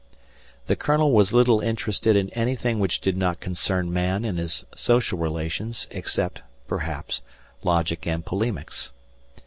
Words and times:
The 0.65 0.75
Colonel 0.75 1.11
was 1.11 1.31
little 1.31 1.59
interested 1.59 2.15
in 2.15 2.31
anything 2.31 2.79
which 2.79 3.01
did 3.01 3.15
not 3.15 3.39
concern 3.39 3.93
man 3.93 4.25
in 4.25 4.37
his 4.37 4.65
social 4.73 5.19
relations 5.19 5.85
except, 5.91 6.41
perhaps, 6.67 7.21
logic 7.61 8.07
and 8.07 8.25
polemics. 8.25 8.91